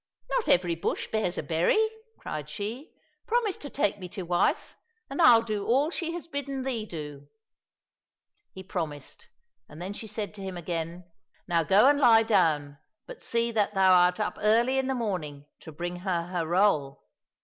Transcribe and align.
"Not 0.31 0.47
every 0.49 0.73
bush 0.73 1.07
bears 1.11 1.37
a 1.37 1.43
berry!" 1.43 1.77
cried 2.21 2.49
she." 2.49 2.91
Promise 3.27 3.57
to 3.57 3.69
take 3.69 3.99
me 3.99 4.09
to 4.09 4.23
wife, 4.23 4.75
and 5.11 5.21
I'll 5.21 5.43
do 5.43 5.63
all 5.67 5.91
she 5.91 6.11
has 6.13 6.25
bidden 6.25 6.63
thee 6.63 6.87
do." 6.87 7.27
He 8.51 8.63
promised, 8.63 9.27
and 9.69 9.79
then 9.79 9.93
she 9.93 10.07
said 10.07 10.33
to 10.33 10.41
him 10.41 10.57
again,'' 10.57 11.03
Now 11.47 11.61
go 11.63 11.87
and 11.87 11.99
lie 11.99 12.23
down, 12.23 12.79
but 13.05 13.21
see 13.21 13.51
that 13.51 13.75
thou 13.75 13.93
art 13.93 14.19
up 14.19 14.39
early 14.41 14.79
in 14.79 14.87
the 14.87 14.95
morning 14.95 15.45
to 15.59 15.71
bring 15.71 15.97
her 15.97 16.23
her 16.25 16.47
roll." 16.47 17.03